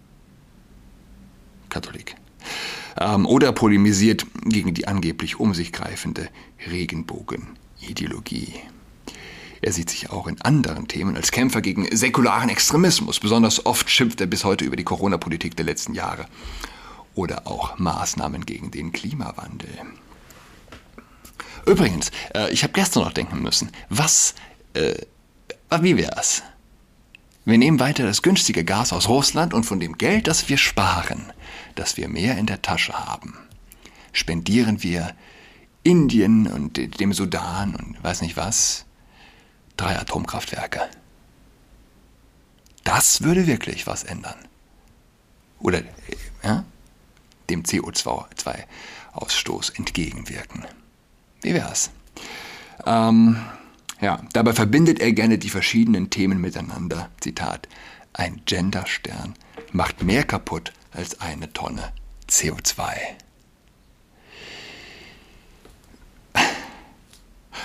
Katholik. 1.69 2.15
Ähm, 2.97 3.25
oder 3.25 3.51
polemisiert 3.51 4.25
gegen 4.43 4.73
die 4.73 4.87
angeblich 4.87 5.39
um 5.39 5.53
sich 5.53 5.71
greifende 5.71 6.29
Regenbogenideologie. 6.69 8.53
Er 9.61 9.71
sieht 9.71 9.89
sich 9.89 10.09
auch 10.09 10.27
in 10.27 10.41
anderen 10.41 10.87
Themen 10.87 11.15
als 11.15 11.31
Kämpfer 11.31 11.61
gegen 11.61 11.87
säkularen 11.95 12.49
Extremismus. 12.49 13.19
Besonders 13.19 13.65
oft 13.65 13.89
schimpft 13.89 14.21
er 14.21 14.27
bis 14.27 14.43
heute 14.43 14.65
über 14.65 14.75
die 14.75 14.83
Corona-Politik 14.83 15.55
der 15.55 15.65
letzten 15.65 15.93
Jahre 15.93 16.25
oder 17.15 17.47
auch 17.47 17.77
Maßnahmen 17.77 18.45
gegen 18.45 18.71
den 18.71 18.91
Klimawandel. 18.91 19.69
Übrigens, 21.65 22.11
äh, 22.35 22.51
ich 22.51 22.63
habe 22.63 22.73
gestern 22.73 23.03
noch 23.03 23.13
denken 23.13 23.41
müssen, 23.41 23.71
was, 23.89 24.35
äh, 24.73 24.95
wie 25.81 25.97
wär's? 25.97 26.43
Wir 27.43 27.57
nehmen 27.57 27.79
weiter 27.79 28.03
das 28.03 28.21
günstige 28.21 28.63
Gas 28.63 28.91
aus 28.91 29.07
Russland 29.07 29.53
und 29.53 29.65
von 29.65 29.79
dem 29.79 29.97
Geld, 29.97 30.27
das 30.27 30.49
wir 30.49 30.57
sparen, 30.57 31.31
das 31.75 31.97
wir 31.97 32.07
mehr 32.07 32.37
in 32.37 32.47
der 32.47 32.61
Tasche 32.61 32.93
haben, 32.93 33.35
spendieren 34.13 34.81
wir 34.83 35.15
Indien 35.83 36.47
und 36.47 36.99
dem 36.99 37.13
Sudan 37.13 37.75
und 37.75 38.03
weiß 38.03 38.21
nicht 38.21 38.37
was, 38.37 38.85
drei 39.77 39.97
Atomkraftwerke. 39.97 40.89
Das 42.83 43.21
würde 43.21 43.47
wirklich 43.47 43.87
was 43.87 44.03
ändern. 44.03 44.37
Oder 45.59 45.81
ja, 46.43 46.65
dem 47.49 47.63
CO2-Ausstoß 47.63 49.77
entgegenwirken. 49.77 50.65
Wie 51.41 51.53
wär's? 51.53 51.91
Ähm, 52.85 53.37
ja, 54.01 54.21
dabei 54.33 54.53
verbindet 54.53 54.99
er 54.99 55.13
gerne 55.13 55.37
die 55.37 55.49
verschiedenen 55.49 56.09
Themen 56.09 56.39
miteinander. 56.39 57.09
Zitat: 57.19 57.67
Ein 58.13 58.41
Genderstern 58.45 59.35
macht 59.71 60.03
mehr 60.03 60.23
kaputt 60.23 60.73
als 60.91 61.21
eine 61.21 61.51
Tonne 61.53 61.91
CO2. 62.29 62.83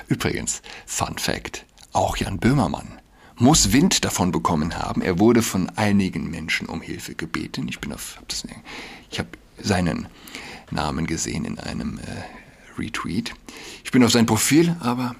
Übrigens, 0.08 0.62
Fun 0.86 1.18
Fact: 1.18 1.66
auch 1.92 2.16
Jan 2.16 2.38
Böhmermann 2.38 3.00
muss 3.36 3.72
Wind 3.72 4.04
davon 4.04 4.32
bekommen 4.32 4.78
haben. 4.78 5.00
Er 5.00 5.18
wurde 5.18 5.42
von 5.42 5.70
einigen 5.70 6.30
Menschen 6.30 6.68
um 6.68 6.82
Hilfe 6.82 7.14
gebeten. 7.14 7.68
Ich 7.68 7.80
bin 7.80 7.92
auf, 7.92 8.20
ich 9.10 9.18
habe 9.18 9.30
seinen 9.58 10.08
Namen 10.70 11.06
gesehen 11.06 11.44
in 11.44 11.58
einem 11.58 11.98
äh, 11.98 12.78
Retweet. 12.78 13.34
Ich 13.82 13.90
bin 13.90 14.04
auf 14.04 14.12
sein 14.12 14.26
Profil, 14.26 14.76
aber 14.80 15.16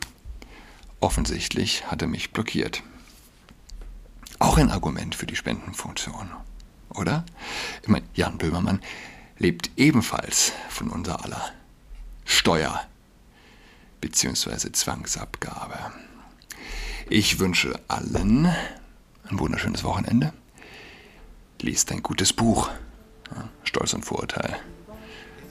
offensichtlich 1.01 1.87
hat 1.91 2.03
er 2.03 2.09
mich 2.09 2.33
blockiert. 2.33 2.83
Auch 4.39 4.59
ein 4.59 4.71
Argument 4.71 5.15
für 5.15 5.27
die 5.27 5.37
Spendenfunktion, 5.37 6.31
oder? 6.91 7.25
Ich 7.83 7.89
meine, 7.89 8.07
Jan 8.15 8.39
Böhmermann 8.39 8.81
lebt 9.39 9.71
ebenfalls 9.77 10.53
von 10.69 10.91
unser 10.91 11.25
aller 11.25 11.53
Steuer 12.25 12.83
bzw. 14.01 14.73
Zwangsabgabe. 14.73 15.93
Ich 17.12 17.40
wünsche 17.40 17.75
allen 17.88 18.46
ein 18.46 19.38
wunderschönes 19.40 19.83
Wochenende. 19.83 20.33
Liest 21.61 21.90
ein 21.90 22.05
gutes 22.05 22.33
Buch. 22.33 22.70
Stolz 23.64 23.94
und 23.94 24.05
Vorurteil. 24.05 24.57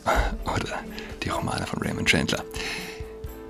Oder 0.45 0.81
die 1.21 1.27
Romane 1.27 1.67
von 1.67 1.81
Raymond 1.81 2.07
Chandler. 2.07 2.45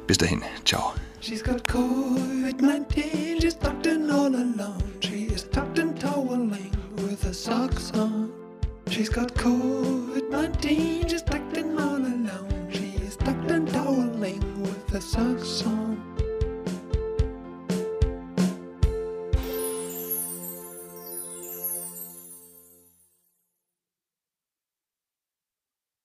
Bis 0.08 0.18
dahin, 0.18 0.42
ciao. 0.66 0.96
She's 1.22 1.44
got 1.44 1.64
COVID-19, 1.68 3.42
she's 3.42 3.56
tucked 3.56 3.86
in 3.86 4.10
all 4.10 4.34
alone. 4.34 4.82
She 5.02 5.26
is 5.26 5.48
tucked 5.48 5.78
in 5.78 5.94
toweling 5.94 6.72
with 6.96 7.22
her 7.24 7.34
socks 7.34 7.92
on. 7.94 8.32
She's 8.90 9.10
got 9.10 9.36
COVID-19, 9.36 11.08
she's 11.08 11.22
tucked 11.22 11.56
in 11.58 11.78
all 11.78 11.98
alone. 11.98 12.70
She 12.72 12.96
is 13.06 13.18
tucked 13.18 13.52
in 13.52 13.68
toweling 13.68 14.42
with 14.64 14.90
her 14.90 15.02
socks 15.02 15.64
on. 15.68 16.09